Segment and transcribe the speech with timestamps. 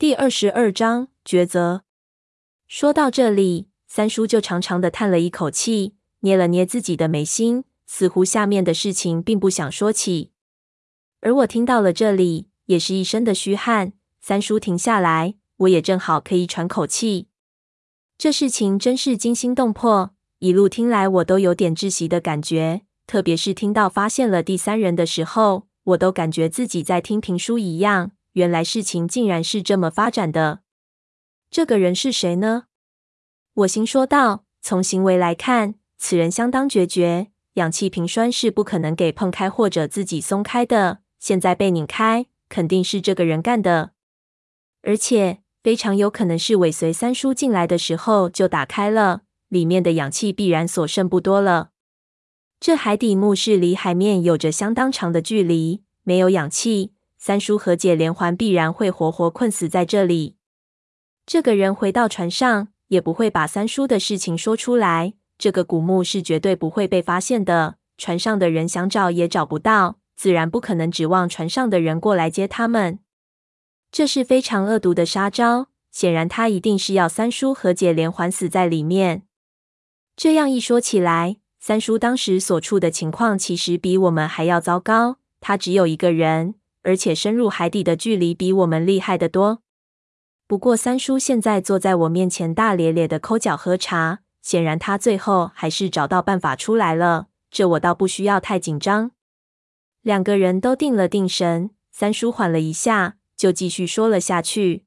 [0.00, 1.82] 第二十二章抉择。
[2.68, 10.30] 说到这里，三叔就长长的叹了一口气，捏了捏自己的眉心，似乎下面的事情并不想说起。
[11.20, 13.92] 而我听到了这里，也是一身的虚汗。
[14.20, 17.26] 三叔停下来，我也正好可以喘口气。
[18.16, 28.12] 这事情真是惊心动魄，一路听来我都有点窒息的感觉，特别是听到发现了第三人的时候，我都感觉自己在听评书一样。
[28.32, 30.60] 原来事情竟然是这么发展的。
[31.50, 32.64] 这个人是谁呢？
[33.54, 34.44] 我心说道。
[34.60, 37.28] 从行为来看，此人相当决绝。
[37.54, 40.98] 氧气瓶栓是不可能给碰开或者自己松开的。
[41.18, 43.92] 现在被拧开，肯定是这个人干的。
[44.82, 51.70] 而且非常有可能是尾随三叔进来的时候就打开了，里面的氧气必然所剩不多了。
[52.60, 56.92] 这海底墓室离海面有着相当长的距离，没有氧气。
[57.18, 60.36] 三叔和解连环必然会活活困死在这里。
[61.26, 65.14] 这个人回到船上，也不会把三叔的事情说出来。
[65.36, 73.00] 这个古墓是绝对不会被发现的，船上的人想找也找不到，自然不可能指望船上的人过来接他们。
[73.92, 79.24] 这是非常恶毒的杀招，显然他一定是要三叔和解连环死在里面。
[80.16, 85.18] 这样一说起来，三叔当时所处的情况其实比我们还要糟糕。
[85.40, 86.54] 他只有一个人。
[86.82, 89.62] 而且深入海底的距离比我们厉害得多。
[90.46, 97.26] 不过三叔现在坐在我面前，大咧咧的抠脚喝茶，显然他最后还是找到办法出来了。
[97.50, 99.10] 这我倒不需要太紧张。
[100.02, 104.84] 两个人都定了定神，三叔缓了一下，就继续说了下去。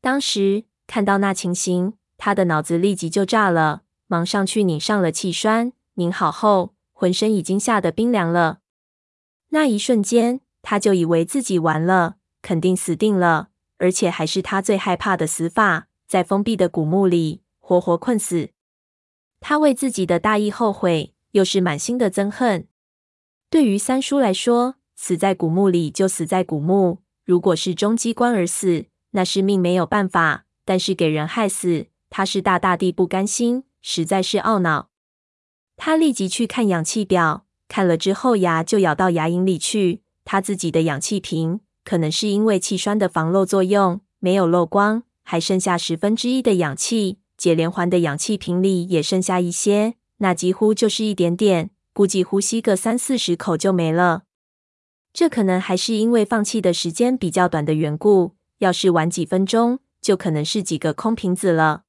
[0.00, 8.58] 当时看到那情形，他的脑子立即就炸了，忙上去拧上了气栓，拧好后，浑身已经吓得冰凉了。
[9.48, 10.40] 那一瞬间。
[10.68, 18.50] 他就以为自己完了，肯定死定了，而且还是他最害怕的死法，在封闭的古墓里活活困死。
[19.38, 22.66] 他为自己的大意后悔，又是满心的憎恨。
[23.48, 34.90] 对于三叔来说，死在古墓里就死在古墓，如果是中机关而死，那是命没有办法；但是给人害死，他是大大的不甘心，实在是懊恼。
[35.76, 40.02] 他立即去看氧气表，看了之后牙就咬到牙龈里去。
[40.26, 47.20] 他自己的氧气瓶可能是因为气栓的防漏作用没有漏光，还剩下十分之一的氧气。
[47.38, 54.22] 解连环的氧气瓶里也剩下一些，那几乎就是一点点，估计呼吸个三四十口就没了。
[55.12, 61.82] 这可能还是因为放气的时间比较短的缘故，要是晚几分钟，就可能是几个空瓶子了。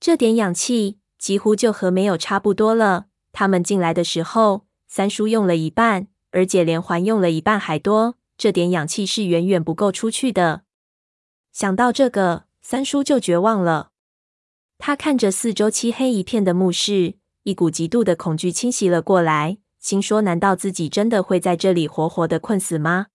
[0.00, 3.06] 这点氧气几乎就和没有差不多了。
[3.32, 6.08] 他们进来的时候，三叔用了一半。
[6.34, 10.62] 而且连环用了一半还多，这点氧气是远远不够出去的。
[11.52, 13.92] 想到这个，三叔就绝望了。
[14.76, 23.06] 他看着四周漆黑一片的墓室，一股极度的恐惧侵袭了过来，心说：难道自己真的会在这里活活的困死吗？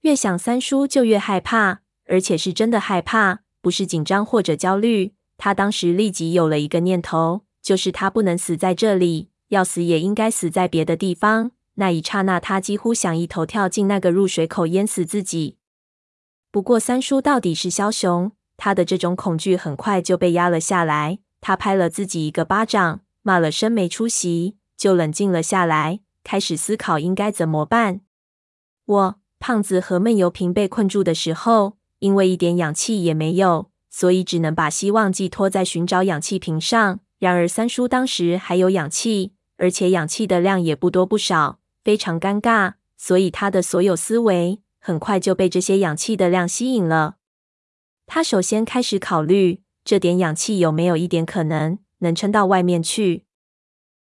[0.00, 5.12] 越想，三叔就越害怕，而且是真的害怕，不是紧张或者焦虑。
[5.36, 11.50] 他当时立即有了一个念头，就是他不能死在这里，要死也应该死在别的地方。
[11.80, 15.56] 那一刹那，他几乎想一头跳进那个入水口淹死自己。
[16.50, 21.20] 不过，三叔到底是枭雄，他的这种恐惧很快就被压了下来。
[21.40, 28.02] 他拍了自己一个巴掌，骂了声没出息，就冷静了下来，开始思考应该怎么办。
[28.84, 37.00] 我胖子和闷油瓶被困住的时候，因为一点氧气也没有，所以只能把希望寄托在寻找氧气瓶上。
[37.18, 41.59] 然而，三叔当时还有氧气，而且氧气的量也不多不少。
[41.82, 47.16] 非常尴尬，所以他的所有思维很快就被这些氧气的量吸引了。
[48.06, 53.24] 他首先开始考虑，这点氧气有没有一点可能能撑到外面去。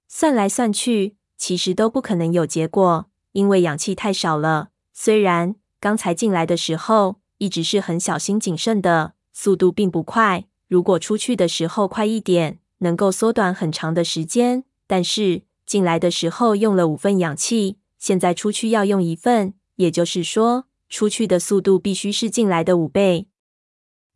[0.08, 4.69] 算来算去，其实都不可能有结果，因为氧气太少了。
[4.94, 10.45] 虽然刚才进来的时候一直是很小心谨慎的，速度并不快。
[10.68, 15.44] 如果出去的时候快一点，能够缩短很长的时间，但是。
[15.65, 23.27] 进来的时候用了五份氧气，现在出去要用一份，也就是说，出去的速度必须是进来的五倍。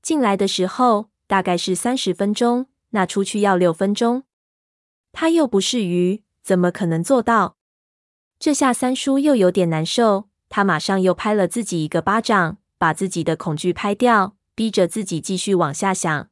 [0.01, 4.23] 进来的时候大概是三十分钟，那出去要六分钟。
[5.11, 7.57] 他又不是鱼，怎么可能做到？
[8.37, 16.29] 这下三叔又有点难受，他马上又拍了自己一个巴掌，把自己的恐惧拍掉，逼着自己继续往下想。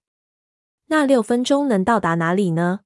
[0.87, 2.81] 那六分钟能到达哪里呢？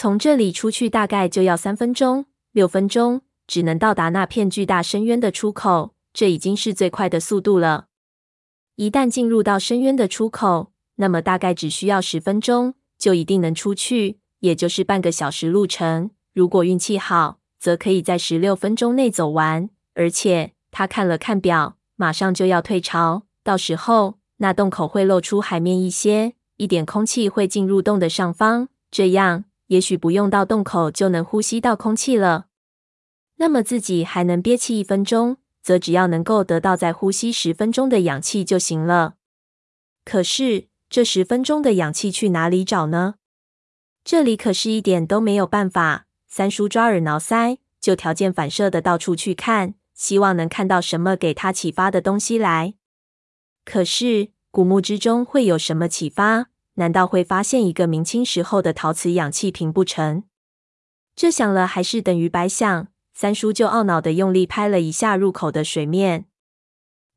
[0.00, 7.88] 从这里出去大概就要三分钟，六分钟只能到达那片巨大深渊的出口，这已经是最快的速度了。
[8.76, 16.10] 一旦进入到深渊的出口，那么大概只需要十分钟，就一定能出去，也就是半个小时路程。
[16.32, 19.68] 如果运气好，则可以在十六分钟内走完。
[19.92, 32.46] 而且他看了看表，马上就要退潮，到时候那洞口会露出海面一些，一点空气会进入洞的上方，这样也许不用到洞口就能呼吸到空气了。
[33.36, 39.14] 那么自己还能憋气一分钟，则只要能够得到再呼吸十分钟的氧气就行了。
[40.04, 43.14] 可是这十分钟的氧气去哪里找呢？
[44.02, 46.06] 这里可是一点都没有办法。
[46.26, 52.74] 三叔抓耳挠腮，就条件反射的到处去看，希望能看到什么给他启发的东西来。
[53.64, 56.48] 可是古墓之中会有什么启发？
[56.80, 60.24] 难道会发现一个明清时候的陶瓷氧气瓶不成？
[61.14, 62.88] 这想了还是等于白想。
[63.12, 66.24] 三叔就懊恼地用力拍了一下入口的水面，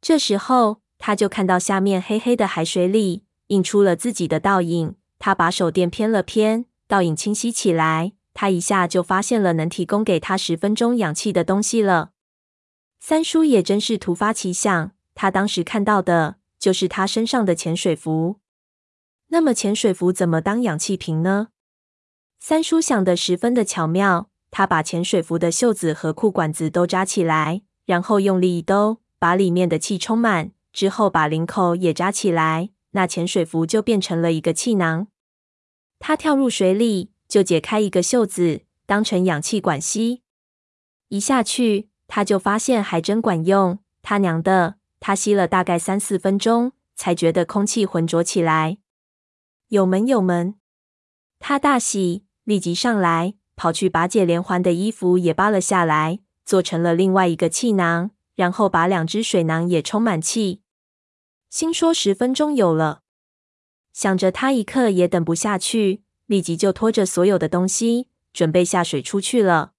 [0.02, 4.96] 这时候他就看到下面黑黑的海水里映出了自己的倒影。
[5.18, 12.12] 他把手电偏了偏，倒影清晰起来，他一下就发现了能提供给他十分钟氧气的东西了。
[13.00, 18.42] 三叔也真是突发奇想，他当时看到的就是他身上的潜水服。
[19.34, 21.48] 那么潜水服怎么当氧气瓶呢？
[22.40, 24.30] 三叔想的十分的巧妙。
[24.52, 35.08] 他把潜水服的袖子和裤管子都扎起来，然后用力一兜，把里面的气充满，之后把领口也扎起来，那潜水服就变成了一个气囊。
[35.98, 40.22] 他跳入水里，就解开一个袖子，当成氧气管吸。
[41.08, 43.80] 一下去，他就发现还真管用。
[44.04, 48.78] 他娘的，他吸了大概三四分钟，才觉得空气浑浊起来。
[49.70, 50.56] 有门有门，
[51.40, 53.36] 他大喜，立即上来。
[53.56, 60.64] 跑去把解连环的衣服也扒了下来，做成了另外一个气囊，然后把两只水囊也充满气。
[61.52, 63.04] 心说十分钟有了，
[63.94, 69.74] 想着他一刻也等不下去，立即就拖着所有的东西准备下水出去了。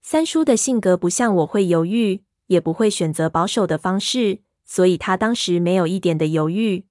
[0.00, 6.86] 三叔的性格不像我会犹豫，也不会选择保守的方式，所以他当时没有一点的犹豫。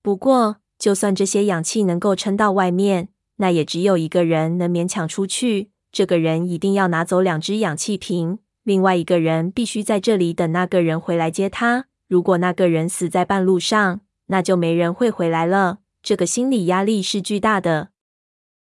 [0.00, 3.10] 不过，就算这些氧气能够撑到外面。
[3.36, 11.86] 那也只有一个人能勉强出去，这个人一定要拿走两只氧气瓶，另外一个人必须在这里等那个人回来接他。
[12.08, 15.78] 如果那个人死在半路上，那就没人会回来了。
[16.02, 17.90] 这个心理压力是巨大的。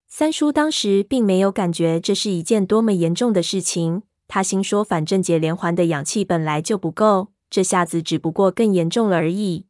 [0.07, 9.67] 三叔当时并没有感觉这是一件多么严重的事情，他心说，反正解连环的氧气本来就不够，这下子只不过更严重了而已。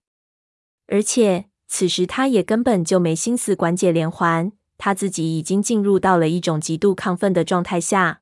[0.87, 4.51] 而且此时他也根本就没心思管解连环。
[4.81, 8.21] 他自己已经进入到了一种极度亢奋的状态下，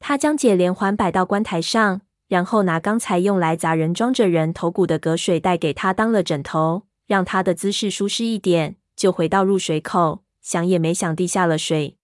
[0.00, 11.96] 他将解连环摆到棺台上，然后拿刚才用来砸人、装着人头骨的隔水袋给他当了枕头，让他的姿势舒适一点，就回到入水口，想也没想地下了水。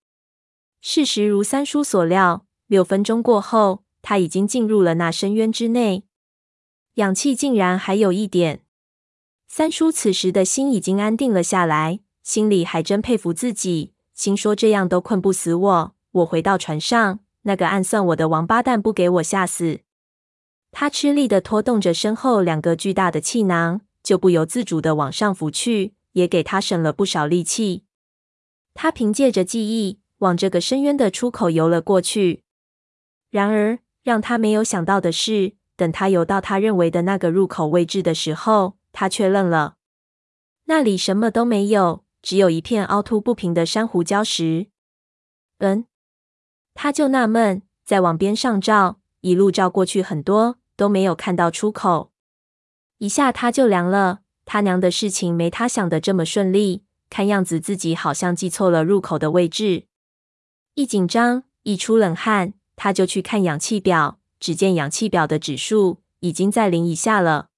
[0.81, 6.05] 事实如三叔所料，六分钟过后，他已经进入了那深渊之内，
[6.95, 8.61] 氧气竟然还有一点。
[9.49, 12.01] 三叔此时的心已经安定了下来。
[12.23, 15.95] 心里还真佩服自己，心说这样都困不死我。
[16.11, 19.83] 我回到船上，那个暗算我的王八蛋不给我吓死。
[20.73, 27.85] 他吃力地拖动着身后两个巨大的气囊，就不由自主地往上浮去，也给他省了不少力气。
[28.75, 32.43] 他凭借着记忆往这个深渊的出口游了过去。
[33.31, 39.77] 然而，让他没有想到的是，等他游到他认为的那个入口位置的时候，他却愣了。
[40.65, 42.07] 那里什么都没有。
[42.23, 44.67] 只有一片凹凸不平的珊瑚礁石。
[45.59, 45.85] 嗯，
[46.75, 52.11] 他就纳闷，再往边上照，一路照过去，很多都没有看到出口。
[52.99, 54.23] 一下他就凉了。
[54.45, 59.87] 他娘的事情没他想的这么顺利，看样子自己好像记错了入口的位置。
[60.75, 67.51] 一紧张，一出冷汗，他就去看氧气表，只见氧气表的指数已经在零以下了。